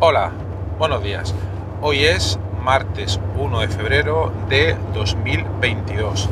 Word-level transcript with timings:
Hola, 0.00 0.30
buenos 0.78 1.02
días. 1.02 1.34
Hoy 1.82 2.04
es 2.04 2.38
martes 2.62 3.18
1 3.36 3.58
de 3.58 3.66
febrero 3.66 4.32
de 4.48 4.76
2022 4.94 6.28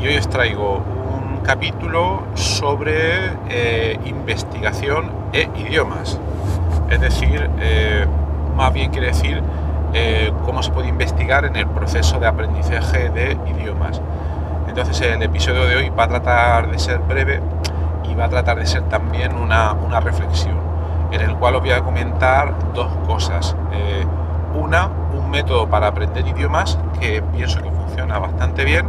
y 0.00 0.06
hoy 0.06 0.16
os 0.16 0.28
traigo 0.28 0.76
un 0.76 1.38
capítulo 1.38 2.22
sobre 2.34 3.32
eh, 3.48 3.98
investigación 4.04 5.10
e 5.32 5.48
idiomas. 5.56 6.20
Es 6.88 7.00
decir, 7.00 7.50
eh, 7.58 8.06
más 8.54 8.72
bien 8.72 8.92
quiere 8.92 9.08
decir 9.08 9.42
eh, 9.92 10.32
cómo 10.44 10.62
se 10.62 10.70
puede 10.70 10.86
investigar 10.86 11.46
en 11.46 11.56
el 11.56 11.66
proceso 11.66 12.20
de 12.20 12.28
aprendizaje 12.28 13.10
de 13.10 13.36
idiomas. 13.52 14.00
Entonces 14.68 15.00
el 15.00 15.20
episodio 15.20 15.64
de 15.64 15.74
hoy 15.74 15.88
va 15.88 16.04
a 16.04 16.08
tratar 16.08 16.70
de 16.70 16.78
ser 16.78 17.00
breve 17.00 17.40
y 18.08 18.14
va 18.14 18.26
a 18.26 18.28
tratar 18.28 18.60
de 18.60 18.66
ser 18.66 18.82
también 18.84 19.34
una 19.34 19.98
reflexión 19.98 20.69
en 21.12 21.20
el 21.20 21.36
cual 21.36 21.56
os 21.56 21.60
voy 21.60 21.72
a 21.72 21.82
comentar 21.82 22.54
dos 22.74 22.88
cosas. 23.06 23.56
Eh, 23.72 24.04
una, 24.54 24.88
un 25.16 25.30
método 25.30 25.68
para 25.68 25.88
aprender 25.88 26.26
idiomas 26.26 26.78
que 26.98 27.22
pienso 27.22 27.62
que 27.62 27.70
funciona 27.70 28.18
bastante 28.18 28.64
bien, 28.64 28.86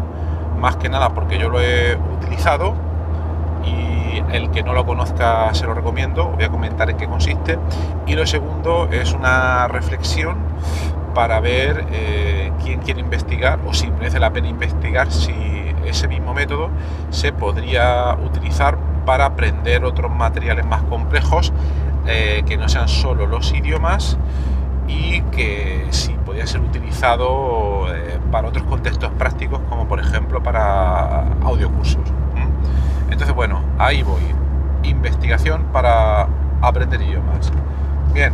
más 0.59 0.75
que 0.78 0.89
nada 0.89 1.09
porque 1.09 1.38
yo 1.38 1.50
lo 1.50 1.59
he 1.59 1.95
utilizado 1.95 2.73
y 3.63 4.23
el 4.31 4.50
que 4.52 4.63
no 4.63 4.73
lo 4.73 4.86
conozca 4.86 5.53
se 5.53 5.66
lo 5.66 5.73
recomiendo, 5.73 6.25
voy 6.25 6.44
a 6.44 6.50
comentar 6.50 6.89
en 6.89 6.97
qué 6.97 7.08
consiste. 7.08 7.58
Y 8.08 8.16
lo 8.16 8.25
segundo 8.25 8.88
es 8.91 9.13
una 9.13 9.67
reflexión 9.67 10.38
para 11.13 11.39
ver 11.39 11.85
eh, 11.91 12.52
quién 12.63 12.80
quiere 12.80 13.02
investigar 13.02 13.59
o 13.67 13.73
si 13.73 13.91
merece 13.91 14.19
la 14.19 14.31
pena 14.31 14.47
investigar 14.47 15.11
si 15.11 15.33
ese 15.85 16.08
mismo 16.08 16.33
método 16.33 16.69
se 17.09 17.33
podría 17.33 18.16
utilizar 18.23 18.78
para 19.06 19.25
aprender 19.25 19.83
otros 19.83 20.11
materiales 20.11 20.66
más 20.66 20.84
complejos 20.84 21.51
eh, 22.07 22.44
que 22.45 22.57
no 22.57 22.67
sean 22.67 22.88
solo 22.88 23.28
los 23.28 23.53
idiomas 23.53 24.17
y 24.88 25.22
que 25.23 25.85
sí 25.91 26.16
podía 26.25 26.47
ser 26.47 26.62
utilizado 26.62 27.94
eh, 27.94 28.19
para 28.31 28.47
otros 28.47 28.63
contextos 28.66 29.12
prácticos 29.17 29.62
como 29.69 29.88
por 29.88 30.00
ejemplo 30.00 30.41
para 30.41 31.28
audiocursos. 31.44 32.01
Entonces 33.09 33.35
bueno, 33.35 33.62
ahí 33.78 34.03
voy. 34.03 34.22
Investigación 34.84 35.66
para 35.72 36.28
aprender 36.62 37.01
idiomas. 37.01 37.51
Bien, 38.13 38.33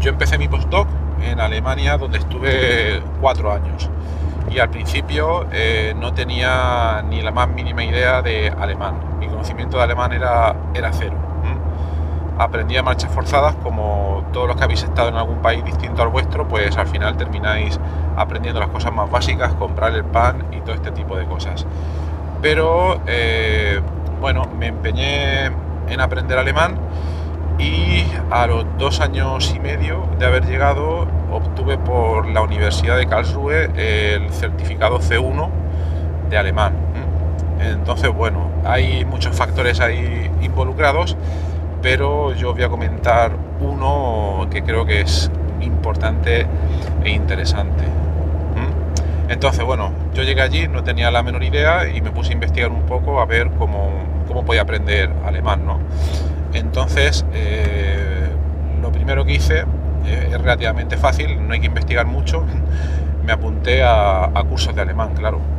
yo 0.00 0.10
empecé 0.10 0.38
mi 0.38 0.46
postdoc 0.46 0.86
en 1.22 1.40
Alemania 1.40 1.98
donde 1.98 2.18
estuve 2.18 3.02
cuatro 3.20 3.52
años 3.52 3.90
y 4.48 4.58
al 4.60 4.70
principio 4.70 5.46
eh, 5.50 5.94
no 5.96 6.14
tenía 6.14 7.02
ni 7.08 7.20
la 7.20 7.32
más 7.32 7.48
mínima 7.48 7.82
idea 7.84 8.22
de 8.22 8.48
alemán. 8.48 8.94
Mi 9.18 9.26
conocimiento 9.26 9.78
de 9.78 9.82
alemán 9.82 10.12
era, 10.12 10.54
era 10.74 10.92
cero 10.92 11.23
aprendí 12.38 12.76
a 12.76 12.82
marchas 12.82 13.12
forzadas, 13.12 13.54
como 13.62 14.24
todos 14.32 14.48
los 14.48 14.56
que 14.56 14.64
habéis 14.64 14.82
estado 14.82 15.08
en 15.08 15.16
algún 15.16 15.38
país 15.38 15.64
distinto 15.64 16.02
al 16.02 16.08
vuestro, 16.08 16.48
pues 16.48 16.76
al 16.76 16.86
final 16.86 17.16
termináis 17.16 17.78
aprendiendo 18.16 18.60
las 18.60 18.70
cosas 18.70 18.92
más 18.92 19.10
básicas, 19.10 19.54
comprar 19.54 19.92
el 19.94 20.04
pan 20.04 20.46
y 20.52 20.60
todo 20.60 20.74
este 20.74 20.90
tipo 20.90 21.16
de 21.16 21.24
cosas. 21.26 21.66
Pero 22.42 23.00
eh, 23.06 23.80
bueno, 24.20 24.48
me 24.58 24.66
empeñé 24.68 25.46
en 25.88 26.00
aprender 26.00 26.38
alemán 26.38 26.78
y 27.58 28.04
a 28.30 28.46
los 28.46 28.64
dos 28.78 29.00
años 29.00 29.52
y 29.54 29.60
medio 29.60 30.08
de 30.18 30.26
haber 30.26 30.44
llegado 30.44 31.06
obtuve 31.30 31.78
por 31.78 32.26
la 32.28 32.42
Universidad 32.42 32.96
de 32.96 33.06
Karlsruhe 33.06 33.70
el 33.76 34.30
certificado 34.32 34.98
C1 34.98 35.48
de 36.30 36.38
alemán. 36.38 36.74
Entonces, 37.60 38.12
bueno, 38.12 38.50
hay 38.64 39.04
muchos 39.04 39.36
factores 39.36 39.80
ahí 39.80 40.30
involucrados 40.42 41.16
pero 41.84 42.32
yo 42.32 42.54
voy 42.54 42.62
a 42.62 42.70
comentar 42.70 43.32
uno 43.60 44.48
que 44.50 44.62
creo 44.62 44.86
que 44.86 45.02
es 45.02 45.30
importante 45.60 46.46
e 47.04 47.10
interesante. 47.10 47.84
Entonces, 49.28 49.64
bueno, 49.64 49.92
yo 50.14 50.22
llegué 50.22 50.40
allí, 50.40 50.66
no 50.66 50.82
tenía 50.82 51.10
la 51.10 51.22
menor 51.22 51.42
idea 51.42 51.86
y 51.88 52.00
me 52.00 52.10
puse 52.10 52.30
a 52.30 52.32
investigar 52.34 52.70
un 52.70 52.82
poco 52.82 53.20
a 53.20 53.26
ver 53.26 53.50
cómo, 53.58 53.90
cómo 54.26 54.44
podía 54.44 54.62
aprender 54.62 55.10
alemán, 55.26 55.66
¿no? 55.66 55.78
Entonces, 56.54 57.24
eh, 57.34 58.28
lo 58.80 58.90
primero 58.90 59.26
que 59.26 59.32
hice 59.32 59.64
eh, 60.06 60.28
es 60.30 60.40
relativamente 60.40 60.96
fácil, 60.96 61.46
no 61.46 61.52
hay 61.52 61.60
que 61.60 61.66
investigar 61.66 62.06
mucho, 62.06 62.44
me 63.24 63.32
apunté 63.32 63.82
a 63.82 64.42
cursos 64.48 64.74
de 64.74 64.82
alemán, 64.82 65.14
claro 65.14 65.53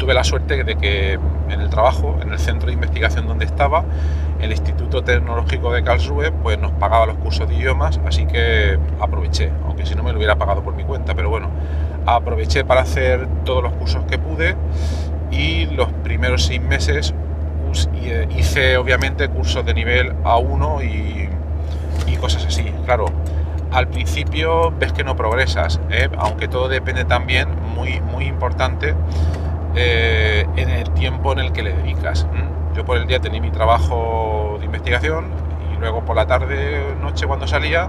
tuve 0.00 0.14
la 0.14 0.24
suerte 0.24 0.64
de 0.64 0.76
que 0.76 1.12
en 1.12 1.60
el 1.60 1.68
trabajo, 1.68 2.18
en 2.22 2.32
el 2.32 2.38
centro 2.38 2.68
de 2.68 2.72
investigación 2.72 3.28
donde 3.28 3.44
estaba, 3.44 3.84
el 4.40 4.50
Instituto 4.50 5.04
Tecnológico 5.04 5.72
de 5.72 5.84
Karlsruhe, 5.84 6.32
pues 6.32 6.58
nos 6.58 6.72
pagaba 6.72 7.04
los 7.06 7.18
cursos 7.18 7.46
de 7.46 7.54
idiomas, 7.54 8.00
así 8.06 8.26
que 8.26 8.78
aproveché, 8.98 9.52
aunque 9.66 9.84
si 9.84 9.94
no 9.94 10.02
me 10.02 10.10
lo 10.12 10.16
hubiera 10.16 10.36
pagado 10.36 10.62
por 10.62 10.74
mi 10.74 10.84
cuenta, 10.84 11.14
pero 11.14 11.28
bueno, 11.28 11.50
aproveché 12.06 12.64
para 12.64 12.80
hacer 12.80 13.28
todos 13.44 13.62
los 13.62 13.74
cursos 13.74 14.04
que 14.06 14.18
pude 14.18 14.56
y 15.30 15.66
los 15.66 15.88
primeros 16.02 16.46
seis 16.46 16.62
meses 16.62 17.14
eh, 18.02 18.26
hice 18.36 18.78
obviamente 18.78 19.28
cursos 19.28 19.64
de 19.64 19.74
nivel 19.74 20.14
A1 20.24 20.82
y, 20.82 22.16
cosas 22.16 22.44
así. 22.44 22.64
Claro, 22.84 23.06
al 23.72 23.88
principio 23.88 24.72
ves 24.78 24.92
que 24.92 25.04
no 25.04 25.16
progresas, 25.16 25.80
¿eh? 25.90 26.10
aunque 26.18 26.48
todo 26.48 26.68
depende 26.68 27.06
también, 27.06 27.48
muy, 27.74 28.00
muy 28.02 28.26
importante, 28.26 28.94
eh, 29.74 30.46
en 30.56 30.70
el 30.70 30.90
tiempo 30.90 31.32
en 31.32 31.40
el 31.40 31.52
que 31.52 31.62
le 31.62 31.72
dedicas. 31.72 32.26
Yo 32.74 32.84
por 32.84 32.96
el 32.96 33.06
día 33.06 33.20
tenía 33.20 33.40
mi 33.40 33.50
trabajo 33.50 34.56
de 34.58 34.66
investigación 34.66 35.26
y 35.74 35.80
luego 35.80 36.04
por 36.04 36.16
la 36.16 36.26
tarde, 36.26 36.94
noche 37.00 37.26
cuando 37.26 37.46
salía, 37.46 37.88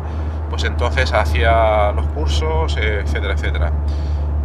pues 0.49 0.63
entonces 0.63 1.13
hacía 1.13 1.91
los 1.93 2.07
cursos, 2.07 2.77
etcétera, 2.77 3.33
etcétera. 3.33 3.71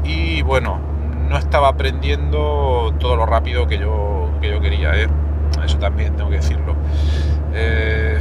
Y 0.04 0.42
bueno, 0.42 0.78
no 1.28 1.36
estaba 1.36 1.68
aprendiendo 1.68 2.94
todo 2.98 3.16
lo 3.16 3.26
rápido 3.26 3.66
que 3.66 3.78
yo, 3.78 4.30
que 4.40 4.50
yo 4.50 4.60
quería, 4.60 4.94
¿eh? 4.94 5.08
eso 5.64 5.78
también 5.78 6.14
tengo 6.16 6.30
que 6.30 6.36
decirlo. 6.36 6.74
Eh, 7.54 8.18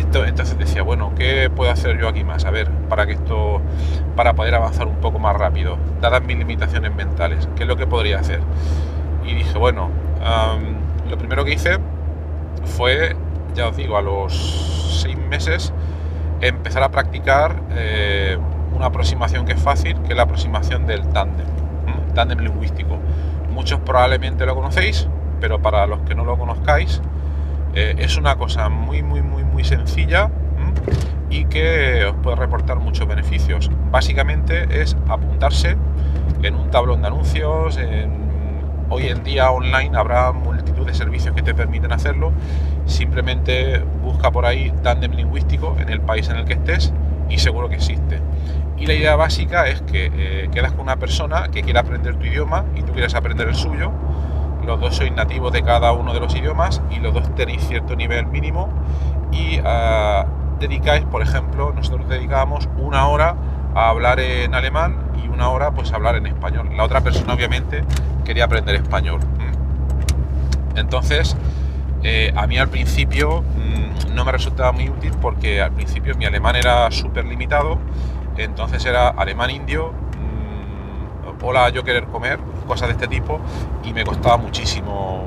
entonces 0.00 0.58
decía, 0.58 0.82
bueno, 0.82 1.12
¿qué 1.16 1.50
puedo 1.54 1.70
hacer 1.70 1.98
yo 1.98 2.08
aquí 2.08 2.24
más? 2.24 2.44
A 2.44 2.50
ver, 2.50 2.70
para 2.88 3.06
que 3.06 3.12
esto, 3.12 3.60
para 4.16 4.34
poder 4.34 4.54
avanzar 4.54 4.86
un 4.86 4.96
poco 4.96 5.18
más 5.18 5.36
rápido, 5.36 5.76
dadas 6.00 6.22
mis 6.22 6.36
limitaciones 6.36 6.94
mentales, 6.94 7.48
¿qué 7.56 7.62
es 7.62 7.68
lo 7.68 7.76
que 7.76 7.86
podría 7.86 8.18
hacer? 8.18 8.40
Y 9.24 9.34
dije, 9.34 9.56
bueno, 9.58 9.90
lo 11.08 11.18
primero 11.18 11.44
que 11.44 11.52
hice 11.52 11.78
fue, 12.64 13.16
ya 13.54 13.68
os 13.68 13.76
digo, 13.76 13.96
a 13.96 14.02
los 14.02 15.00
seis 15.02 15.16
meses, 15.16 15.72
empezar 16.40 16.82
a 16.82 16.90
practicar 16.90 17.62
eh, 17.70 18.36
una 18.74 18.86
aproximación 18.86 19.44
que 19.44 19.52
es 19.52 19.60
fácil, 19.60 20.00
que 20.02 20.10
es 20.10 20.16
la 20.16 20.24
aproximación 20.24 20.86
del 20.86 21.06
tándem, 21.08 21.46
tándem 22.14 22.40
lingüístico. 22.40 22.98
Muchos 23.50 23.80
probablemente 23.80 24.46
lo 24.46 24.54
conocéis, 24.54 25.08
pero 25.40 25.60
para 25.60 25.86
los 25.86 26.00
que 26.00 26.14
no 26.14 26.24
lo 26.24 26.36
conozcáis, 26.36 27.00
eh, 27.74 27.94
es 27.98 28.16
una 28.16 28.36
cosa 28.36 28.68
muy, 28.68 29.02
muy, 29.02 29.22
muy, 29.22 29.44
muy 29.44 29.64
sencilla 29.64 30.30
y 31.30 31.46
que 31.46 32.04
os 32.04 32.14
puede 32.16 32.36
reportar 32.36 32.78
muchos 32.78 33.08
beneficios. 33.08 33.70
Básicamente 33.90 34.82
es 34.82 34.96
apuntarse 35.08 35.76
en 36.42 36.54
un 36.54 36.70
tablón 36.70 37.02
de 37.02 37.08
anuncios, 37.08 37.78
hoy 38.92 39.08
en 39.08 39.24
día 39.24 39.50
online 39.50 39.96
habrá 39.96 40.32
multitud 40.32 40.86
de 40.86 40.92
servicios 40.92 41.34
que 41.34 41.42
te 41.42 41.54
permiten 41.54 41.92
hacerlo. 41.92 42.32
Simplemente 42.84 43.78
busca 44.02 44.30
por 44.30 44.44
ahí 44.44 44.70
tandem 44.82 45.12
lingüístico 45.12 45.76
en 45.80 45.88
el 45.88 46.00
país 46.00 46.28
en 46.28 46.36
el 46.36 46.44
que 46.44 46.54
estés 46.54 46.92
y 47.30 47.38
seguro 47.38 47.70
que 47.70 47.76
existe. 47.76 48.20
Y 48.76 48.86
la 48.86 48.94
idea 48.94 49.16
básica 49.16 49.66
es 49.68 49.80
que 49.82 50.10
eh, 50.14 50.48
quedas 50.52 50.72
con 50.72 50.82
una 50.82 50.96
persona 50.96 51.48
que 51.48 51.62
quiera 51.62 51.80
aprender 51.80 52.16
tu 52.16 52.26
idioma 52.26 52.64
y 52.76 52.82
tú 52.82 52.92
quieres 52.92 53.14
aprender 53.14 53.48
el 53.48 53.54
suyo 53.54 53.92
los 54.66 54.80
dos 54.80 54.96
sois 54.96 55.12
nativos 55.12 55.52
de 55.52 55.62
cada 55.62 55.92
uno 55.92 56.12
de 56.12 56.20
los 56.20 56.34
idiomas 56.34 56.82
y 56.90 57.00
los 57.00 57.14
dos 57.14 57.34
tenéis 57.34 57.66
cierto 57.66 57.96
nivel 57.96 58.26
mínimo 58.26 58.68
y 59.30 59.58
ah, 59.64 60.26
dedicáis, 60.60 61.04
por 61.04 61.22
ejemplo, 61.22 61.72
nosotros 61.74 62.08
dedicábamos 62.08 62.68
una 62.78 63.08
hora 63.08 63.34
a 63.74 63.88
hablar 63.88 64.20
en 64.20 64.54
alemán 64.54 64.96
y 65.22 65.28
una 65.28 65.48
hora 65.48 65.72
pues 65.72 65.92
a 65.92 65.96
hablar 65.96 66.16
en 66.16 66.26
español. 66.26 66.70
La 66.76 66.84
otra 66.84 67.00
persona 67.00 67.34
obviamente 67.34 67.84
quería 68.24 68.44
aprender 68.44 68.76
español. 68.76 69.20
Entonces, 70.76 71.36
eh, 72.02 72.32
a 72.36 72.46
mí 72.46 72.58
al 72.58 72.68
principio 72.68 73.42
mm, 73.42 74.14
no 74.14 74.24
me 74.24 74.32
resultaba 74.32 74.72
muy 74.72 74.88
útil 74.88 75.12
porque 75.20 75.62
al 75.62 75.72
principio 75.72 76.14
mi 76.16 76.24
alemán 76.24 76.56
era 76.56 76.90
súper 76.90 77.24
limitado, 77.24 77.78
entonces 78.36 78.84
era 78.86 79.08
alemán 79.08 79.50
indio, 79.50 79.92
mm, 79.92 81.44
hola 81.44 81.68
yo 81.70 81.84
querer 81.84 82.06
comer, 82.06 82.38
cosas 82.64 82.88
de 82.88 82.92
este 82.92 83.08
tipo, 83.08 83.40
y 83.84 83.92
me 83.92 84.04
costaba 84.04 84.36
muchísimo 84.36 85.24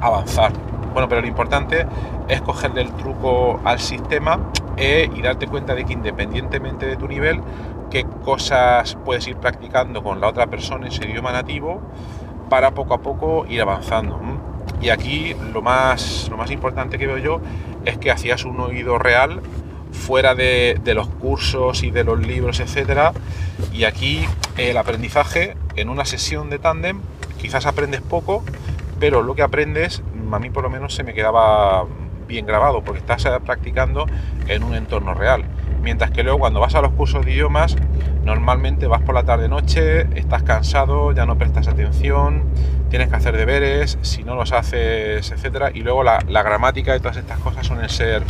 avanzar. 0.00 0.52
Bueno, 0.92 1.08
pero 1.08 1.20
lo 1.20 1.26
importante 1.26 1.86
es 2.28 2.40
cogerle 2.40 2.80
el 2.80 2.92
truco 2.92 3.60
al 3.64 3.78
sistema 3.78 4.38
e, 4.76 5.10
y 5.14 5.22
darte 5.22 5.46
cuenta 5.46 5.74
de 5.74 5.84
que 5.84 5.92
independientemente 5.92 6.86
de 6.86 6.96
tu 6.96 7.06
nivel, 7.06 7.40
qué 7.90 8.04
cosas 8.24 8.96
puedes 9.04 9.26
ir 9.28 9.36
practicando 9.36 10.02
con 10.02 10.20
la 10.20 10.28
otra 10.28 10.46
persona 10.46 10.86
en 10.86 10.92
su 10.92 11.04
idioma 11.04 11.32
nativo 11.32 11.80
para 12.48 12.72
poco 12.72 12.94
a 12.94 12.98
poco 13.02 13.46
ir 13.48 13.60
avanzando. 13.60 14.18
Y 14.80 14.90
aquí 14.90 15.34
lo 15.52 15.62
más, 15.62 16.28
lo 16.30 16.36
más 16.36 16.50
importante 16.50 16.98
que 16.98 17.06
veo 17.06 17.18
yo 17.18 17.40
es 17.84 17.98
que 17.98 18.10
hacías 18.10 18.44
un 18.44 18.60
oído 18.60 18.98
real 18.98 19.40
fuera 19.96 20.34
de, 20.34 20.80
los 20.94 21.08
cursos 21.08 21.82
y 21.82 21.90
de 21.90 22.04
los 22.04 22.18
libros, 22.24 22.60
etcétera. 22.60 23.12
Y 23.72 23.84
aquí 23.84 24.24
el 24.56 24.76
aprendizaje 24.76 25.56
en 25.74 25.88
una 25.88 26.04
sesión 26.04 26.50
de 26.50 26.58
tándem, 26.58 27.00
quizás 27.40 27.66
aprendes 27.66 28.00
poco, 28.02 28.44
pero 29.00 29.22
lo 29.22 29.34
que 29.34 29.42
aprendes, 29.42 30.02
a 30.30 30.38
mí 30.38 30.50
por 30.50 30.62
lo 30.62 30.70
menos 30.70 30.94
se 30.94 31.02
me 31.02 31.14
quedaba 31.14 31.84
bien 32.28 32.46
grabado, 32.46 32.82
porque 32.82 33.00
estás 33.00 33.26
practicando 33.44 34.06
en 34.48 34.62
un 34.62 34.74
entorno 34.74 35.14
real. 35.14 35.44
Mientras 35.82 36.10
que 36.10 36.22
luego 36.22 36.40
cuando 36.40 36.60
vas 36.60 36.74
a 36.74 36.80
los 36.80 36.92
cursos 36.92 37.24
de 37.24 37.32
idiomas, 37.32 37.76
normalmente 38.24 38.88
vas 38.88 39.02
por 39.02 39.14
la 39.14 39.22
tarde-noche, 39.22 40.08
estás 40.18 40.42
cansado, 40.42 41.12
ya 41.12 41.26
no 41.26 41.38
prestas 41.38 41.68
atención, 41.68 42.42
tienes 42.90 43.08
que 43.08 43.16
hacer 43.16 43.36
deberes, 43.36 43.98
si 44.02 44.24
no 44.24 44.34
los 44.34 44.52
haces, 44.52 45.30
etcétera. 45.30 45.70
Y 45.72 45.82
luego 45.82 46.02
la, 46.02 46.18
gramática 46.26 46.96
y 46.96 46.98
todas 46.98 47.16
estas 47.16 47.38
cosas 47.38 47.66
suelen 47.66 47.88
ser 47.88 48.24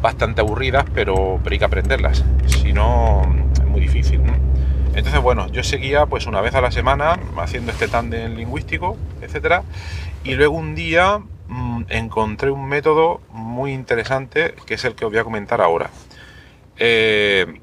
bastante 0.00 0.40
aburridas, 0.40 0.84
pero, 0.94 1.40
hay 1.50 1.58
que 1.58 1.64
aprenderlas. 1.64 2.24
Si 2.46 2.72
no, 2.72 3.22
es 3.52 3.64
muy 3.64 3.80
difícil. 3.80 4.20
Entonces, 4.94 5.20
bueno, 5.20 5.48
yo 5.48 5.62
seguía 5.62 6.06
pues 6.06 6.26
una 6.26 6.40
vez 6.40 6.54
a 6.54 6.60
la 6.60 6.70
semana 6.70 7.18
haciendo 7.36 7.70
este 7.70 7.86
tándem 7.86 8.34
lingüístico, 8.34 8.96
etcétera. 9.20 9.62
Y 10.24 10.34
luego 10.34 10.56
un 10.56 10.74
día 10.74 11.20
mm, 11.48 11.82
encontré 11.90 12.50
un 12.50 12.66
método 12.66 13.20
muy 13.30 13.72
interesante 13.72 14.54
que 14.66 14.74
es 14.74 14.84
el 14.84 14.94
que 14.94 15.04
os 15.04 15.12
voy 15.12 15.20
a 15.20 15.24
comentar 15.24 15.60
ahora. 15.60 15.90
Eh, 16.78 17.60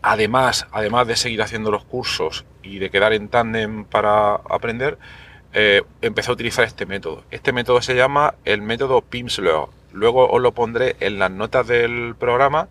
además, 0.00 0.66
además 0.72 1.06
de 1.06 1.16
seguir 1.16 1.42
haciendo 1.42 1.70
los 1.70 1.84
cursos 1.84 2.44
y 2.62 2.78
de 2.78 2.90
quedar 2.90 3.12
en 3.12 3.28
tándem 3.28 3.84
para 3.84 4.34
aprender, 4.34 4.98
eh, 5.52 5.82
empecé 6.00 6.30
a 6.30 6.34
utilizar 6.34 6.64
este 6.64 6.86
método. 6.86 7.24
Este 7.30 7.52
método 7.52 7.82
se 7.82 7.94
llama 7.94 8.34
el 8.44 8.62
método 8.62 9.02
Pimsleur. 9.02 9.68
Luego 9.92 10.28
os 10.30 10.40
lo 10.40 10.52
pondré 10.52 10.96
en 11.00 11.18
las 11.18 11.30
notas 11.30 11.66
del 11.66 12.14
programa. 12.18 12.68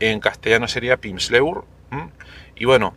En 0.00 0.20
castellano 0.20 0.68
sería 0.68 0.96
Pimsleur. 0.96 1.64
Y 2.56 2.64
bueno, 2.64 2.94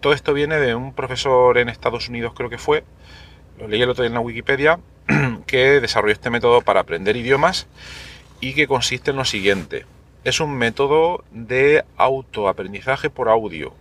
todo 0.00 0.12
esto 0.12 0.32
viene 0.32 0.56
de 0.58 0.74
un 0.74 0.94
profesor 0.94 1.58
en 1.58 1.68
Estados 1.68 2.08
Unidos, 2.08 2.32
creo 2.34 2.48
que 2.48 2.58
fue, 2.58 2.84
lo 3.58 3.68
leí 3.68 3.82
el 3.82 3.90
otro 3.90 4.02
día 4.02 4.08
en 4.08 4.14
la 4.14 4.20
Wikipedia, 4.20 4.80
que 5.46 5.80
desarrolló 5.80 6.12
este 6.12 6.30
método 6.30 6.62
para 6.62 6.80
aprender 6.80 7.16
idiomas 7.16 7.66
y 8.40 8.54
que 8.54 8.66
consiste 8.66 9.10
en 9.10 9.18
lo 9.18 9.24
siguiente 9.24 9.84
es 10.24 10.40
un 10.40 10.56
método 10.56 11.24
de 11.30 11.84
autoaprendizaje 11.96 13.10
por 13.10 13.28
audio, 13.28 13.72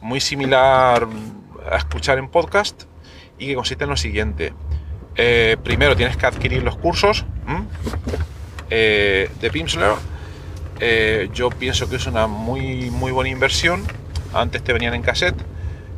muy 0.00 0.20
similar 0.20 1.08
a 1.70 1.76
escuchar 1.76 2.18
en 2.18 2.28
podcast 2.28 2.84
y 3.38 3.46
que 3.46 3.54
consiste 3.54 3.84
en 3.84 3.90
lo 3.90 3.96
siguiente. 3.96 4.52
Eh, 5.16 5.56
primero 5.62 5.94
tienes 5.96 6.16
que 6.16 6.26
adquirir 6.26 6.62
los 6.62 6.76
cursos 6.76 7.24
eh, 8.70 9.30
de 9.40 9.50
Pimsleur. 9.50 9.96
Eh, 10.80 11.30
yo 11.32 11.50
pienso 11.50 11.88
que 11.88 11.96
es 11.96 12.06
una 12.06 12.26
muy, 12.26 12.90
muy 12.90 13.12
buena 13.12 13.30
inversión. 13.30 13.84
Antes 14.32 14.62
te 14.64 14.72
venían 14.72 14.94
en 14.94 15.02
cassette, 15.02 15.36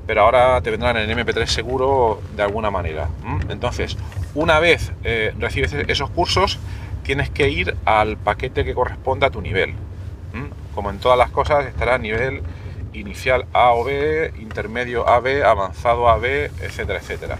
pero 0.06 0.22
ahora 0.22 0.60
te 0.60 0.70
vendrán 0.70 0.96
en 0.98 1.10
MP3 1.10 1.46
seguro 1.46 2.20
de 2.36 2.42
alguna 2.42 2.70
manera. 2.70 3.08
Entonces, 3.48 3.96
una 4.34 4.60
vez 4.60 4.92
recibes 5.38 5.72
esos 5.72 6.10
cursos, 6.10 6.58
tienes 7.02 7.30
que 7.30 7.48
ir 7.48 7.74
al 7.86 8.18
paquete 8.18 8.64
que 8.64 8.74
corresponda 8.74 9.28
a 9.28 9.30
tu 9.30 9.40
nivel. 9.40 9.72
Como 10.74 10.90
en 10.90 10.98
todas 10.98 11.16
las 11.16 11.30
cosas, 11.30 11.64
estará 11.64 11.96
nivel 11.96 12.42
inicial 12.92 13.46
A 13.54 13.72
o 13.72 13.84
B, 13.84 14.34
intermedio 14.38 15.08
AB, 15.08 15.42
avanzado 15.42 16.10
AB, 16.10 16.50
etcétera, 16.60 16.98
etcétera. 16.98 17.38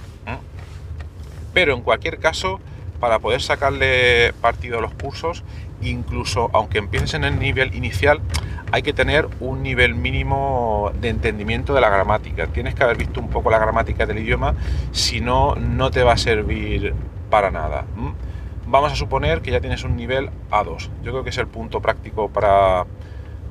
Pero 1.57 1.73
en 1.73 1.81
cualquier 1.81 2.19
caso, 2.19 2.61
para 3.01 3.19
poder 3.19 3.41
sacarle 3.41 4.35
partido 4.43 4.77
a 4.77 4.83
los 4.83 4.93
cursos, 4.93 5.43
incluso 5.81 6.51
aunque 6.53 6.77
empieces 6.77 7.15
en 7.15 7.25
el 7.25 7.39
nivel 7.39 7.75
inicial, 7.75 8.21
hay 8.73 8.83
que 8.83 8.93
tener 8.93 9.27
un 9.41 9.63
nivel 9.63 9.95
mínimo 9.95 10.93
de 11.01 11.09
entendimiento 11.09 11.73
de 11.73 11.81
la 11.81 11.89
gramática. 11.89 12.47
Tienes 12.49 12.75
que 12.75 12.85
haber 12.85 12.99
visto 12.99 13.21
un 13.21 13.31
poco 13.31 13.51
la 13.51 13.59
gramática 13.59 14.05
del 14.05 14.19
idioma, 14.19 14.55
si 14.93 15.23
no, 15.23 15.55
no 15.55 15.91
te 15.91 16.03
va 16.03 16.13
a 16.13 16.19
servir 16.19 16.93
para 17.31 17.51
nada 17.51 17.87
vamos 18.67 18.93
a 18.93 18.97
suponer 18.97 19.43
que 19.43 19.53
ya 19.53 19.61
tienes 19.61 19.85
un 19.85 19.97
nivel 19.97 20.29
A2. 20.51 20.89
Yo 21.05 21.13
creo 21.13 21.23
que 21.25 21.31
es 21.31 21.39
el 21.39 21.47
punto 21.47 21.81
práctico 21.81 22.29
para, 22.29 22.85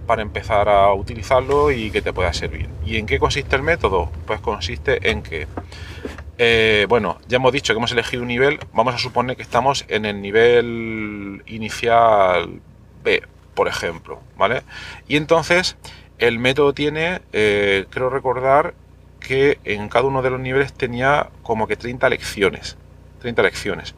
para 0.06 0.22
empezar 0.22 0.68
a 0.70 0.94
utilizarlo 0.94 1.72
y 1.72 1.90
que 1.90 2.02
te 2.02 2.14
pueda 2.14 2.34
servir. 2.34 2.70
¿Y 2.86 2.98
en 2.98 3.06
qué 3.06 3.18
consiste 3.18 3.56
el 3.56 3.64
método? 3.64 4.12
Pues 4.28 4.42
consiste 4.42 5.10
en 5.10 5.24
que, 5.24 5.48
eh, 6.38 6.86
bueno, 6.90 7.20
ya 7.28 7.38
hemos 7.38 7.54
dicho 7.54 7.74
que 7.74 7.78
hemos 7.78 7.92
elegido 7.92 8.22
un 8.22 8.28
nivel, 8.28 8.60
vamos 8.74 8.96
a 8.96 8.98
suponer 8.98 9.36
que 9.36 9.44
estamos 9.44 9.86
en 9.88 10.06
el 10.06 10.22
nivel 10.22 11.44
inicial 11.48 12.62
B, 13.04 13.24
por 13.54 13.68
ejemplo, 13.68 14.20
¿vale? 14.38 14.64
Y 15.08 15.18
entonces 15.18 15.78
el 16.18 16.40
método 16.40 16.74
tiene, 16.74 17.22
eh, 17.34 17.86
creo 17.90 18.10
recordar, 18.10 18.74
que 19.20 19.60
en 19.64 19.90
cada 19.90 20.06
uno 20.06 20.22
de 20.22 20.30
los 20.30 20.40
niveles 20.40 20.74
tenía 20.74 21.30
como 21.42 21.68
que 21.68 21.76
30 21.78 22.10
lecciones. 22.10 22.78
30 23.22 23.42
lecciones 23.42 23.96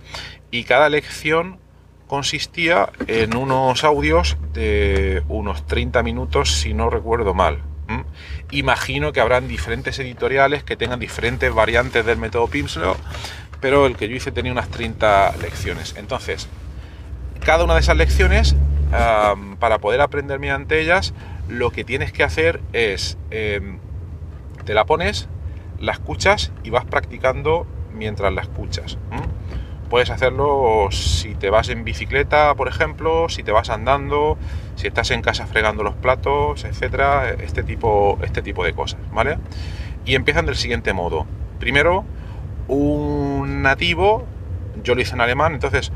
y 0.52 0.64
cada 0.64 0.90
lección 0.90 1.60
consistía 2.08 2.90
en 3.08 3.36
unos 3.36 3.84
audios 3.84 4.38
de 4.54 5.24
unos 5.28 5.66
30 5.68 6.04
minutos, 6.04 6.52
si 6.56 6.74
no 6.74 6.90
recuerdo 6.90 7.34
mal. 7.34 7.60
Imagino 8.52 9.12
que 9.12 9.20
habrán 9.20 9.48
diferentes 9.48 10.00
editoriales 10.00 10.64
que 10.64 10.76
tengan 10.76 11.00
diferentes 11.00 11.54
variantes 11.54 12.06
del 12.06 12.18
método 12.18 12.48
Pimsleur, 12.48 12.98
pero 13.60 13.86
el 13.86 13.96
que 13.96 14.08
yo 14.08 14.16
hice 14.16 14.32
tenía 14.32 14.52
unas 14.52 14.70
30 14.70 15.36
lecciones. 15.42 15.96
Entonces, 15.98 16.48
cada 17.44 17.64
una 17.64 17.74
de 17.74 17.82
esas 17.82 17.98
lecciones, 17.98 18.56
para 19.60 19.80
poder 19.80 20.02
aprender 20.02 20.40
mediante 20.40 20.80
ellas, 20.80 21.14
lo 21.48 21.72
que 21.72 21.84
tienes 21.84 22.12
que 22.12 22.24
hacer 22.24 22.62
es, 22.74 23.18
em, 23.32 23.80
te 24.66 24.74
la 24.74 24.86
pones, 24.86 25.28
la 25.80 25.92
escuchas 25.92 26.52
y 26.64 26.70
vas 26.70 26.86
practicando 26.86 27.66
mientras 27.94 28.34
la 28.34 28.42
escuchas. 28.42 28.98
Puedes 29.90 30.10
hacerlo 30.10 30.90
si 30.92 31.34
te 31.36 31.50
vas 31.50 31.70
en 31.70 31.84
bicicleta, 31.84 32.54
por 32.56 32.68
ejemplo, 32.68 33.30
si 33.30 33.44
te 33.44 33.52
vas 33.52 33.70
andando, 33.70 34.38
si 34.76 34.88
estás 34.88 35.12
en 35.12 35.22
casa 35.22 35.48
fregando 35.48 35.84
los 35.84 35.96
platos, 35.96 36.66
etcétera, 36.66 37.32
este 37.32 37.64
tipo, 37.64 38.20
este 38.22 38.42
tipo 38.42 38.66
de 38.66 38.74
cosas, 38.74 39.00
¿vale? 39.12 39.38
Y 40.06 40.16
empiezan 40.16 40.46
del 40.46 40.58
siguiente 40.58 40.94
modo. 40.94 41.26
Primero, 41.60 42.04
un 42.68 43.62
nativo, 43.62 44.26
yo 44.84 44.94
lo 44.94 45.02
hice 45.02 45.14
en 45.14 45.22
alemán, 45.22 45.54
entonces 45.54 45.92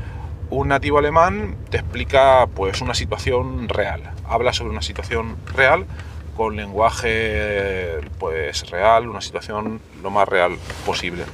un 0.48 0.68
nativo 0.68 0.98
alemán 0.98 1.56
te 1.70 1.78
explica 1.78 2.46
pues 2.46 2.80
una 2.80 2.94
situación 2.94 3.68
real, 3.68 4.02
habla 4.28 4.52
sobre 4.52 4.70
una 4.70 4.82
situación 4.82 5.36
real 5.54 5.86
con 6.36 6.56
lenguaje 6.56 8.00
pues 8.18 8.68
real, 8.70 9.08
una 9.08 9.20
situación 9.20 9.80
lo 10.02 10.10
más 10.10 10.28
real 10.28 10.56
posible. 10.86 11.24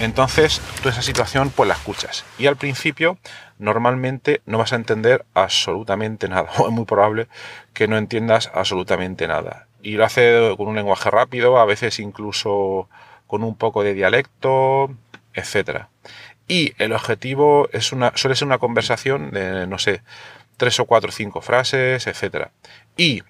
Entonces, 0.00 0.60
tú 0.82 0.88
esa 0.88 1.02
situación 1.02 1.50
pues 1.50 1.68
la 1.68 1.74
escuchas 1.74 2.24
y 2.38 2.46
al 2.46 2.56
principio 2.56 3.18
normalmente 3.58 4.40
no 4.46 4.58
vas 4.58 4.72
a 4.72 4.76
entender 4.76 5.24
absolutamente 5.34 6.28
nada, 6.28 6.48
o 6.58 6.68
es 6.68 6.72
muy 6.72 6.84
probable 6.84 7.28
que 7.72 7.88
no 7.88 7.96
entiendas 7.96 8.50
absolutamente 8.54 9.26
nada. 9.26 9.66
Y 9.82 9.92
lo 9.92 10.04
hace 10.04 10.54
con 10.56 10.68
un 10.68 10.76
lenguaje 10.76 11.10
rápido, 11.10 11.58
a 11.58 11.64
veces 11.64 11.98
incluso 11.98 12.88
con 13.26 13.44
un 13.44 13.56
poco 13.56 13.82
de 13.82 13.94
dialecto, 13.94 14.90
etcétera. 15.34 15.88
Y 16.48 16.72
el 16.78 16.92
objetivo 16.92 17.68
es 17.72 17.92
una, 17.92 18.12
suele 18.16 18.34
ser 18.34 18.46
una 18.46 18.58
conversación 18.58 19.30
de, 19.30 19.66
no 19.66 19.78
sé, 19.78 20.02
tres 20.56 20.80
o 20.80 20.86
cuatro 20.86 21.10
o 21.10 21.12
cinco 21.12 21.40
frases, 21.42 22.06
etcétera. 22.06 22.52
Y 22.96 23.22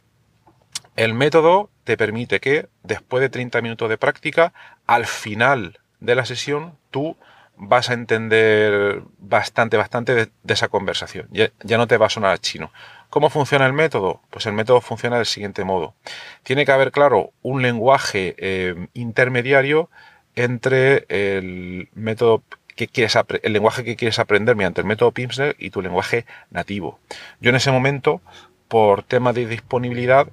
el 0.99 1.15
método 1.15 1.71
te 1.85 1.97
permite 1.97 2.41
que 2.41 2.69
después 2.83 3.21
de 3.21 3.29
30 3.29 3.63
minutos 3.63 3.89
de 3.89 3.99
práctica, 3.99 4.53
al 4.85 5.07
final 5.07 5.79
de 6.01 6.17
la 6.17 6.25
sesión, 6.25 6.77
tú 6.91 7.17
vas 7.57 7.89
a 7.89 7.95
entender 7.95 9.03
bastante, 9.19 9.77
bastante 9.77 10.15
de, 10.15 10.29
esa 10.49 10.67
conversación. 10.67 11.29
Ya, 11.31 11.79
no 11.79 11.87
te 11.87 11.99
va 11.99 12.07
a 12.07 12.11
sonar 12.11 12.33
a 12.33 12.39
chino. 12.39 12.73
¿Cómo 13.11 13.31
funciona 13.31 13.65
el 13.65 13.73
método? 13.73 14.23
Pues 14.31 14.47
el 14.47 14.55
método 14.55 14.81
funciona 14.81 15.19
del 15.19 15.27
siguiente 15.27 15.63
modo. 15.63 15.95
Tiene 16.43 16.67
que 16.67 16.73
haber, 16.73 16.91
claro, 16.91 17.31
un 17.43 17.63
lenguaje 17.63 18.35
eh, 18.37 18.89
intermediario 18.93 19.91
entre 20.35 21.07
el 21.09 21.91
método 21.95 22.43
que 22.75 22.89
quieres 22.89 23.17
el 23.43 23.53
lenguaje 23.53 23.85
que 23.85 23.95
quieres 23.95 24.19
aprender 24.19 24.57
mediante 24.57 24.81
el 24.81 24.87
método 24.87 25.13
Pimsleur 25.13 25.55
y 25.61 25.71
tu 25.71 25.81
lenguaje 25.81 26.27
nativo. 26.51 26.99
Yo 27.41 27.51
en 27.51 27.57
ese 27.57 27.71
momento, 27.71 28.21
por 28.67 29.05
tema 29.05 29.33
de 29.33 29.47
disponibilidad, 29.47 30.29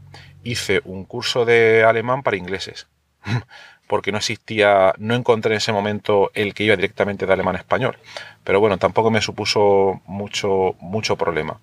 hice 0.45 0.81
un 0.85 1.03
curso 1.03 1.43
de 1.43 1.83
alemán 1.83 2.23
para 2.23 2.37
ingleses. 2.37 2.87
porque 3.87 4.11
no 4.11 4.17
existía, 4.17 4.93
no 4.97 5.15
encontré 5.15 5.53
en 5.53 5.57
ese 5.57 5.71
momento 5.71 6.31
el 6.33 6.53
que 6.53 6.63
iba 6.63 6.75
directamente 6.75 7.25
de 7.25 7.33
alemán 7.33 7.55
a 7.55 7.59
español. 7.59 7.97
Pero 8.43 8.59
bueno, 8.59 8.77
tampoco 8.77 9.11
me 9.11 9.21
supuso 9.21 10.01
mucho, 10.05 10.75
mucho 10.79 11.17
problema. 11.17 11.59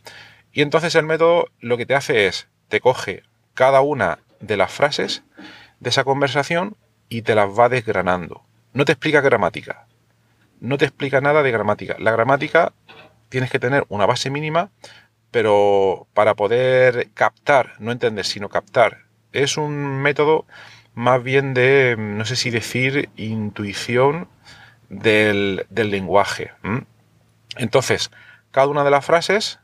Y 0.52 0.62
entonces 0.62 0.94
el 0.94 1.04
método 1.04 1.46
lo 1.60 1.76
que 1.76 1.86
te 1.86 1.94
hace 1.94 2.26
es, 2.26 2.48
te 2.68 2.80
coge 2.80 3.22
cada 3.54 3.80
una 3.80 4.18
de 4.40 4.56
las 4.56 4.70
frases 4.70 5.22
de 5.80 5.90
esa 5.90 6.04
conversación 6.04 6.76
y 7.08 7.22
te 7.22 7.34
las 7.34 7.48
va 7.48 7.68
desgranando. 7.68 8.42
No 8.72 8.84
te 8.84 8.92
explica 8.92 9.20
gramática. 9.20 9.86
No 10.60 10.78
te 10.78 10.84
explica 10.84 11.20
nada 11.20 11.42
de 11.42 11.50
gramática. 11.50 11.96
La 11.98 12.12
gramática 12.12 12.72
tienes 13.28 13.50
que 13.50 13.58
tener 13.58 13.84
una 13.88 14.06
base 14.06 14.30
mínima, 14.30 14.70
pero 15.32 16.06
para 16.14 16.34
poder 16.34 17.10
captar, 17.14 17.72
no 17.80 17.90
entender, 17.90 18.24
sino 18.24 18.48
captar, 18.48 19.06
es 19.32 19.56
un 19.56 20.00
método 20.00 20.46
más 20.94 21.22
bien 21.22 21.54
de, 21.54 21.96
no 21.98 22.24
sé 22.24 22.36
si 22.36 22.50
decir, 22.50 23.08
intuición 23.16 24.28
del, 24.88 25.66
lenguaje. 25.70 26.52
Entonces, 27.56 28.10
cada 28.50 28.68
una 28.68 28.84
de 28.84 28.90
las 28.90 29.04
frases, 29.04 29.58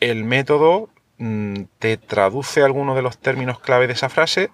el 0.00 0.24
método 0.24 0.90
mm, 1.18 1.62
te 1.78 1.96
traduce 1.96 2.62
algunos 2.62 2.96
de 2.96 3.02
los 3.02 3.18
términos 3.18 3.60
clave 3.60 3.86
de 3.86 3.92
esa 3.92 4.08
frase 4.08 4.50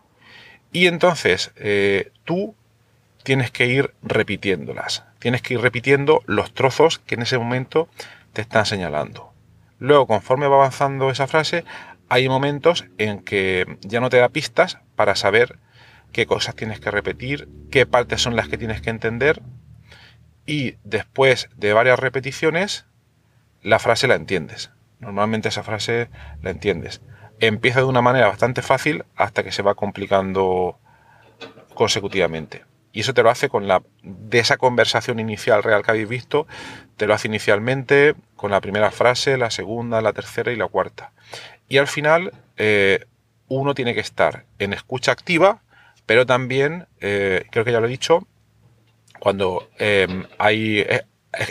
y 0.72 0.86
entonces 0.86 1.52
eh, 1.56 2.12
tú 2.24 2.54
tienes 3.22 3.50
que 3.50 3.66
ir 3.66 3.94
repitiéndolas. 4.02 5.04
Tienes 5.18 5.42
que 5.42 5.54
ir 5.54 5.60
repitiendo 5.60 6.22
los 6.26 6.52
trozos 6.52 6.98
que 6.98 7.14
en 7.14 7.22
ese 7.22 7.38
momento 7.38 7.88
te 8.32 8.42
están 8.42 8.66
señalando. 8.66 9.31
Luego, 9.82 10.06
conforme 10.06 10.46
va 10.46 10.54
avanzando 10.54 11.10
esa 11.10 11.26
frase, 11.26 11.64
hay 12.08 12.28
momentos 12.28 12.84
en 12.98 13.18
que 13.18 13.78
ya 13.80 13.98
no 13.98 14.10
te 14.10 14.18
da 14.18 14.28
pistas 14.28 14.78
para 14.94 15.16
saber 15.16 15.58
qué 16.12 16.24
cosas 16.24 16.54
tienes 16.54 16.78
que 16.78 16.92
repetir, 16.92 17.48
qué 17.68 17.84
partes 17.84 18.22
son 18.22 18.36
las 18.36 18.46
que 18.46 18.56
tienes 18.56 18.80
que 18.80 18.90
entender 18.90 19.42
y 20.46 20.76
después 20.84 21.48
de 21.56 21.72
varias 21.72 21.98
repeticiones 21.98 22.86
la 23.60 23.80
frase 23.80 24.06
la 24.06 24.14
entiendes. 24.14 24.70
Normalmente 25.00 25.48
esa 25.48 25.64
frase 25.64 26.10
la 26.42 26.50
entiendes. 26.50 27.02
Empieza 27.40 27.80
de 27.80 27.86
una 27.86 28.02
manera 28.02 28.28
bastante 28.28 28.62
fácil 28.62 29.04
hasta 29.16 29.42
que 29.42 29.50
se 29.50 29.62
va 29.62 29.74
complicando 29.74 30.78
consecutivamente. 31.74 32.62
Y 32.92 33.00
eso 33.00 33.14
te 33.14 33.22
lo 33.22 33.30
hace 33.30 33.48
con 33.48 33.68
la 33.68 33.82
de 34.02 34.38
esa 34.38 34.56
conversación 34.56 35.18
inicial 35.18 35.62
real 35.62 35.82
que 35.82 35.90
habéis 35.90 36.08
visto, 36.08 36.46
te 36.96 37.06
lo 37.06 37.14
hace 37.14 37.28
inicialmente 37.28 38.14
con 38.36 38.50
la 38.50 38.60
primera 38.60 38.90
frase, 38.90 39.38
la 39.38 39.50
segunda, 39.50 40.00
la 40.02 40.12
tercera 40.12 40.52
y 40.52 40.56
la 40.56 40.66
cuarta. 40.66 41.12
Y 41.68 41.78
al 41.78 41.86
final, 41.86 42.32
eh, 42.56 43.06
uno 43.48 43.74
tiene 43.74 43.94
que 43.94 44.00
estar 44.00 44.44
en 44.58 44.72
escucha 44.72 45.12
activa, 45.12 45.62
pero 46.06 46.26
también, 46.26 46.86
eh, 47.00 47.46
creo 47.50 47.64
que 47.64 47.72
ya 47.72 47.80
lo 47.80 47.86
he 47.86 47.90
dicho, 47.90 48.26
cuando 49.18 49.68
em, 49.78 50.26
hay... 50.38 50.80
Eh, 50.80 51.02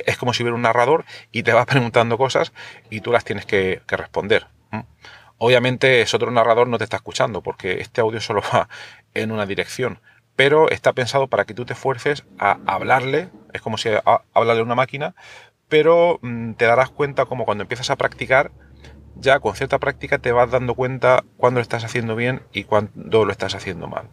es, 0.05 0.17
como 0.17 0.33
si 0.33 0.43
hubiera 0.43 0.55
un 0.55 0.61
narrador 0.61 1.05
y 1.31 1.43
te 1.43 1.53
va 1.53 1.65
preguntando 1.65 2.17
cosas 2.17 2.53
y 2.89 3.01
tú 3.01 3.11
las 3.11 3.23
tienes 3.23 3.45
que, 3.45 3.81
responder. 3.87 4.47
Obviamente, 5.37 6.01
ese 6.01 6.15
otro 6.15 6.29
narrador 6.29 6.67
no 6.67 6.77
te 6.77 6.83
está 6.83 6.97
escuchando 6.97 7.41
porque 7.41 7.81
este 7.81 8.01
audio 8.01 8.21
solo 8.21 8.41
va 8.53 8.69
en 9.13 9.31
una 9.31 9.45
dirección, 9.45 9.99
pero 10.41 10.71
está 10.71 10.93
pensado 10.93 11.27
para 11.27 11.45
que 11.45 11.53
tú 11.53 11.65
te 11.65 11.73
esfuerces 11.73 12.25
a 12.39 12.57
hablarle, 12.65 13.29
es 13.53 13.61
como 13.61 13.77
si 13.77 13.89
hablarle 14.33 14.61
a 14.61 14.65
una 14.65 14.73
máquina, 14.73 15.13
pero 15.69 16.17
mm, 16.23 16.53
te 16.53 16.65
darás 16.65 16.89
cuenta 16.89 17.25
como 17.25 17.45
cuando 17.45 17.61
empiezas 17.61 17.91
a 17.91 17.95
practicar, 17.95 18.51
ya 19.15 19.39
con 19.39 19.53
cierta 19.53 19.77
práctica 19.77 20.17
te 20.17 20.31
vas 20.31 20.49
dando 20.49 20.73
cuenta 20.73 21.23
cuándo 21.37 21.59
lo 21.59 21.61
estás 21.61 21.83
haciendo 21.83 22.15
bien 22.15 22.41
y 22.51 22.63
cuándo 22.63 23.23
lo 23.23 23.31
estás 23.31 23.53
haciendo 23.53 23.87
mal. 23.87 24.09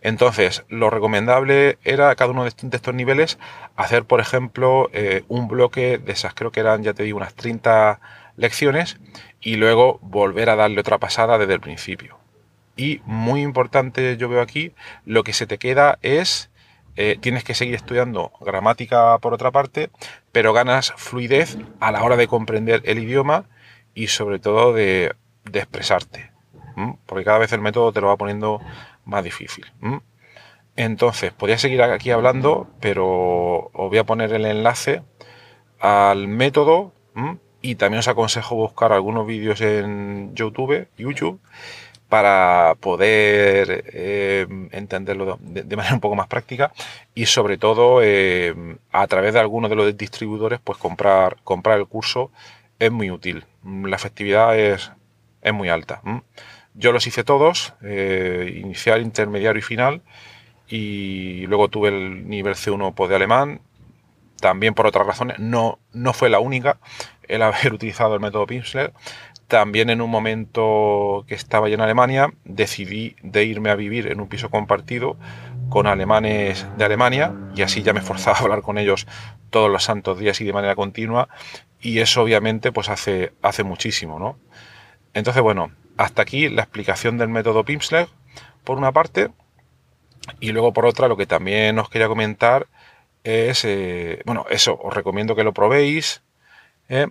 Entonces, 0.00 0.64
lo 0.70 0.88
recomendable 0.88 1.76
era 1.84 2.14
cada 2.14 2.30
uno 2.30 2.44
de 2.44 2.48
estos 2.48 2.94
niveles 2.94 3.38
hacer, 3.76 4.06
por 4.06 4.20
ejemplo, 4.20 4.88
eh, 4.94 5.24
un 5.28 5.46
bloque 5.46 5.98
de 5.98 6.12
esas, 6.12 6.32
creo 6.32 6.52
que 6.52 6.60
eran, 6.60 6.82
ya 6.82 6.94
te 6.94 7.02
digo, 7.02 7.18
unas 7.18 7.34
30 7.34 8.00
lecciones 8.36 8.98
y 9.42 9.56
luego 9.56 9.98
volver 10.00 10.48
a 10.48 10.56
darle 10.56 10.80
otra 10.80 10.96
pasada 10.96 11.36
desde 11.36 11.52
el 11.52 11.60
principio. 11.60 12.17
Y 12.78 13.02
muy 13.06 13.42
importante, 13.42 14.16
yo 14.16 14.28
veo 14.28 14.40
aquí, 14.40 14.72
lo 15.04 15.24
que 15.24 15.32
se 15.32 15.48
te 15.48 15.58
queda 15.58 15.98
es, 16.00 16.48
eh, 16.94 17.18
tienes 17.20 17.42
que 17.42 17.54
seguir 17.54 17.74
estudiando 17.74 18.30
gramática 18.40 19.18
por 19.18 19.34
otra 19.34 19.50
parte, 19.50 19.90
pero 20.30 20.52
ganas 20.52 20.92
fluidez 20.96 21.58
a 21.80 21.90
la 21.90 22.04
hora 22.04 22.16
de 22.16 22.28
comprender 22.28 22.82
el 22.84 23.00
idioma 23.00 23.46
y 23.94 24.06
sobre 24.06 24.38
todo 24.38 24.72
de, 24.72 25.12
expresarte. 25.52 26.30
Porque 27.06 27.24
cada 27.24 27.38
vez 27.38 27.52
el 27.52 27.60
método 27.60 27.92
te 27.92 28.00
lo 28.00 28.06
va 28.06 28.16
poniendo 28.16 28.60
más 29.04 29.24
difícil. 29.24 29.66
Entonces, 30.76 31.32
podría 31.32 31.58
seguir 31.58 31.82
aquí 31.82 32.12
hablando, 32.12 32.68
pero 32.78 33.72
os 33.72 33.88
voy 33.88 33.98
a 33.98 34.04
poner 34.04 34.32
el 34.32 34.46
enlace 34.46 35.02
al 35.80 36.28
método 36.28 36.92
y 37.60 37.74
también 37.74 37.98
os 37.98 38.06
aconsejo 38.06 38.54
buscar 38.54 38.92
algunos 38.92 39.26
vídeos 39.26 39.60
en 39.62 40.32
YouTube, 40.36 40.86
YouTube 40.96 41.40
para 42.08 42.74
poder 42.80 43.84
eh, 43.92 44.46
entenderlo 44.72 45.38
de, 45.40 45.76
manera 45.76 45.94
un 45.94 46.00
poco 46.00 46.16
más 46.16 46.26
práctica 46.26 46.72
y 47.14 47.26
sobre 47.26 47.58
todo 47.58 48.00
eh, 48.02 48.54
a 48.92 49.06
través 49.06 49.34
de 49.34 49.40
algunos 49.40 49.68
de 49.68 49.76
los 49.76 49.96
distribuidores 49.96 50.58
pues 50.62 50.78
comprar, 50.78 51.36
comprar 51.44 51.78
el 51.78 51.86
curso 51.86 52.30
es 52.78 52.90
muy 52.90 53.10
útil. 53.10 53.44
La 53.64 53.96
efectividad 53.96 54.58
es, 54.58 54.90
es 55.42 55.52
muy 55.52 55.68
alta. 55.68 56.00
Yo 56.74 56.92
los 56.92 57.06
hice 57.06 57.24
todos, 57.24 57.74
eh, 57.82 58.58
inicial, 58.62 59.02
intermediario 59.02 59.58
y 59.58 59.62
final, 59.62 60.02
y 60.68 61.46
luego 61.46 61.68
tuve 61.68 61.88
el 61.88 62.28
nivel 62.28 62.54
C1 62.54 62.94
pues, 62.94 63.10
de 63.10 63.16
alemán, 63.16 63.60
también 64.40 64.74
por 64.74 64.86
otras 64.86 65.06
razones, 65.06 65.38
no, 65.40 65.80
no 65.92 66.12
fue 66.12 66.28
la 66.30 66.38
única 66.38 66.78
el 67.28 67.42
haber 67.42 67.72
utilizado 67.74 68.14
el 68.14 68.20
método 68.20 68.46
Pimsleur. 68.46 68.92
También 69.46 69.88
en 69.88 70.02
un 70.02 70.10
momento 70.10 71.24
que 71.26 71.34
estaba 71.34 71.68
yo 71.68 71.74
en 71.74 71.80
Alemania, 71.80 72.32
decidí 72.44 73.16
de 73.22 73.44
irme 73.44 73.70
a 73.70 73.76
vivir 73.76 74.08
en 74.08 74.20
un 74.20 74.28
piso 74.28 74.50
compartido 74.50 75.16
con 75.70 75.86
alemanes 75.86 76.66
de 76.76 76.84
Alemania 76.84 77.34
y 77.54 77.62
así 77.62 77.82
ya 77.82 77.92
me 77.92 78.02
forzaba 78.02 78.38
a 78.38 78.40
hablar 78.42 78.62
con 78.62 78.76
ellos 78.76 79.06
todos 79.50 79.70
los 79.70 79.84
santos 79.84 80.18
días 80.18 80.40
y 80.40 80.44
de 80.44 80.52
manera 80.52 80.74
continua 80.74 81.28
y 81.80 82.00
eso 82.00 82.22
obviamente 82.22 82.72
pues 82.72 82.88
hace, 82.88 83.32
hace 83.42 83.64
muchísimo, 83.64 84.18
¿no? 84.18 84.38
Entonces, 85.14 85.42
bueno, 85.42 85.72
hasta 85.96 86.22
aquí 86.22 86.48
la 86.48 86.62
explicación 86.62 87.18
del 87.18 87.28
método 87.28 87.64
Pimsleur, 87.64 88.08
por 88.64 88.78
una 88.78 88.92
parte, 88.92 89.30
y 90.40 90.52
luego 90.52 90.72
por 90.72 90.86
otra, 90.86 91.08
lo 91.08 91.16
que 91.16 91.26
también 91.26 91.78
os 91.78 91.88
quería 91.88 92.08
comentar 92.08 92.66
es, 93.24 93.64
eh, 93.64 94.22
bueno, 94.26 94.46
eso, 94.50 94.78
os 94.82 94.94
recomiendo 94.94 95.34
que 95.34 95.44
lo 95.44 95.52
probéis. 95.52 96.22
¿Eh? 96.88 97.08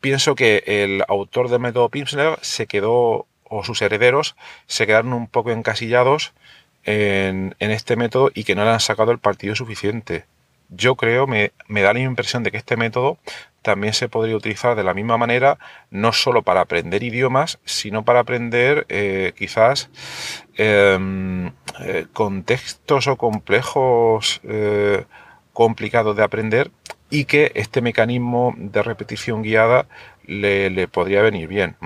pienso 0.00 0.34
que 0.34 0.62
el 0.66 1.04
autor 1.08 1.48
del 1.48 1.60
método 1.60 1.88
Pimsleur 1.88 2.38
se 2.42 2.66
quedó, 2.66 3.26
o 3.44 3.64
sus 3.64 3.82
herederos, 3.82 4.36
se 4.66 4.86
quedaron 4.86 5.12
un 5.12 5.26
poco 5.26 5.50
encasillados 5.50 6.32
en, 6.84 7.56
en 7.58 7.70
este 7.70 7.96
método 7.96 8.30
y 8.34 8.44
que 8.44 8.54
no 8.54 8.64
le 8.64 8.70
han 8.70 8.80
sacado 8.80 9.12
el 9.12 9.18
partido 9.18 9.54
suficiente 9.54 10.24
yo 10.70 10.94
creo, 10.94 11.26
me, 11.26 11.52
da 11.68 11.92
la 11.92 12.00
impresión 12.00 12.42
de 12.42 12.50
que 12.50 12.56
este 12.56 12.76
método 12.76 13.18
también 13.62 13.92
se 13.92 14.08
podría 14.08 14.36
utilizar 14.36 14.76
de 14.76 14.84
la 14.84 14.94
misma 14.94 15.18
manera, 15.18 15.58
no 15.90 16.12
solo 16.12 16.42
para 16.42 16.60
aprender 16.62 17.02
idiomas, 17.02 17.58
sino 17.64 18.04
para 18.04 18.20
aprender 18.20 18.86
eh, 18.88 19.32
quizás 19.36 19.90
em, 20.56 21.48
eh, 21.80 22.06
contextos 22.12 23.06
o 23.08 23.16
complejos 23.16 24.40
complicados 25.52 26.16
de 26.16 26.22
aprender 26.22 26.70
y 27.10 27.24
que 27.24 27.52
este 27.54 27.80
mecanismo 27.82 28.54
de 28.56 28.82
repetición 28.82 29.42
guiada 29.42 29.86
le, 30.24 30.88
podría 30.88 31.22
venir 31.22 31.48
bien. 31.48 31.76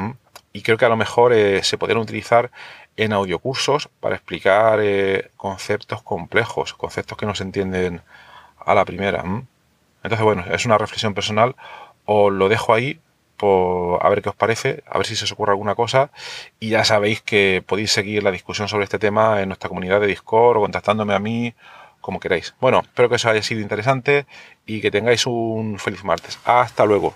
Y 0.53 0.63
creo 0.63 0.77
que 0.77 0.85
a 0.85 0.91
lo 0.91 0.97
mejor 0.97 1.35
se 1.63 1.79
podrían 1.79 2.01
utilizar 2.01 2.51
en 2.97 3.13
audiocursos 3.13 3.89
para 4.01 4.15
explicar 4.15 4.81
conceptos 5.37 6.03
complejos, 6.03 6.75
conceptos 6.75 7.19
que 7.19 7.27
no 7.27 7.35
se 7.35 7.43
entienden 7.43 8.03
a 8.59 8.75
la 8.75 8.85
primera. 8.85 9.25
Entonces, 10.03 10.25
bueno, 10.25 10.45
es 10.53 10.67
una 10.67 10.79
reflexión 10.79 11.15
personal. 11.15 11.57
Os 12.05 12.33
lo 12.33 12.49
dejo 12.49 12.75
ahí 12.75 13.01
por 13.37 14.05
a 14.05 14.09
ver 14.09 14.23
qué 14.23 14.29
os 14.29 14.37
parece, 14.37 14.85
a 14.87 14.99
ver 14.99 15.07
si 15.07 15.17
se 15.17 15.25
os 15.25 15.33
ocurre 15.33 15.53
alguna 15.53 15.75
cosa. 15.75 16.11
Y 16.61 16.71
ya 16.71 16.85
sabéis 16.85 17.23
que 17.23 17.63
podéis 17.67 17.93
seguir 17.93 18.23
la 18.23 18.31
discusión 18.31 18.69
sobre 18.69 18.85
este 18.85 18.99
tema 18.99 19.41
en 19.41 19.49
nuestra 19.49 19.69
comunidad 19.69 20.01
de 20.01 20.07
Discord 20.07 20.59
o 20.59 20.61
contactándome 20.61 21.15
a 21.15 21.19
mí 21.19 21.55
como 22.05 22.21
queráis. 22.21 22.55
Bueno, 22.61 22.83
espero 22.83 23.09
que 23.09 23.15
os 23.15 23.25
haya 23.25 23.43
sido 23.43 23.63
interesante 23.63 24.27
y 24.67 24.83
que 24.83 24.91
tengáis 24.91 25.27
un 25.27 25.79
feliz 25.79 26.05
martes. 26.05 26.39
Hasta 26.45 26.85
luego. 26.85 27.15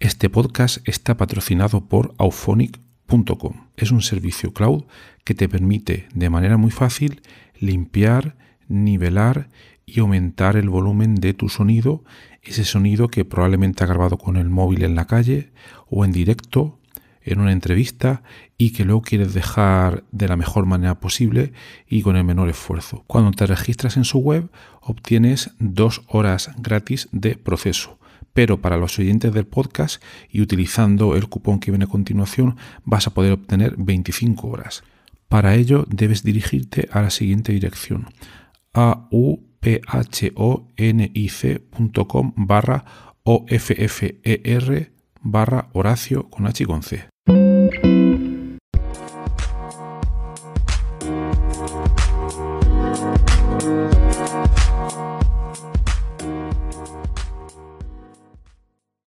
Este 0.00 0.30
podcast 0.30 0.78
está 0.88 1.14
patrocinado 1.18 1.82
por 1.82 2.14
auphonic.com. 2.16 3.68
Es 3.76 3.90
un 3.90 4.00
servicio 4.00 4.54
cloud 4.54 4.84
que 5.24 5.34
te 5.34 5.46
permite 5.46 6.08
de 6.14 6.30
manera 6.30 6.56
muy 6.56 6.70
fácil 6.70 7.20
limpiar, 7.58 8.34
nivelar 8.66 9.50
y 9.84 10.00
aumentar 10.00 10.56
el 10.56 10.70
volumen 10.70 11.16
de 11.16 11.34
tu 11.34 11.50
sonido, 11.50 12.02
ese 12.42 12.64
sonido 12.64 13.08
que 13.08 13.26
probablemente 13.26 13.84
ha 13.84 13.88
grabado 13.88 14.16
con 14.16 14.38
el 14.38 14.48
móvil 14.48 14.84
en 14.84 14.94
la 14.94 15.06
calle 15.06 15.52
o 15.90 16.06
en 16.06 16.12
directo 16.12 16.79
en 17.22 17.40
una 17.40 17.52
entrevista 17.52 18.22
y 18.56 18.70
que 18.70 18.84
luego 18.84 19.02
quieres 19.02 19.34
dejar 19.34 20.04
de 20.12 20.28
la 20.28 20.36
mejor 20.36 20.66
manera 20.66 21.00
posible 21.00 21.52
y 21.88 22.02
con 22.02 22.16
el 22.16 22.24
menor 22.24 22.48
esfuerzo. 22.48 23.04
Cuando 23.06 23.30
te 23.32 23.46
registras 23.46 23.96
en 23.96 24.04
su 24.04 24.18
web 24.18 24.50
obtienes 24.80 25.50
dos 25.58 26.02
horas 26.08 26.50
gratis 26.58 27.08
de 27.12 27.36
proceso. 27.36 27.98
Pero 28.32 28.60
para 28.60 28.76
los 28.76 28.98
oyentes 28.98 29.32
del 29.32 29.46
podcast 29.46 30.02
y 30.30 30.40
utilizando 30.40 31.16
el 31.16 31.28
cupón 31.28 31.58
que 31.58 31.70
viene 31.70 31.84
a 31.86 31.88
continuación 31.88 32.56
vas 32.84 33.06
a 33.06 33.14
poder 33.14 33.32
obtener 33.32 33.74
25 33.76 34.48
horas. 34.48 34.84
Para 35.28 35.54
ello 35.54 35.84
debes 35.88 36.22
dirigirte 36.22 36.88
a 36.92 37.02
la 37.02 37.10
siguiente 37.10 37.52
dirección 37.52 38.06
auphonic.com 38.72 39.52
barra 42.36 42.84
offer 43.24 44.90
barra 45.22 45.68
Horacio 45.72 46.28
con 46.28 46.46
H 46.46 46.66
con 46.66 46.82
C. 46.82 47.08